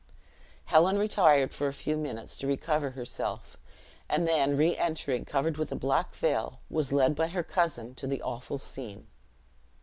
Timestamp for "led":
6.91-7.13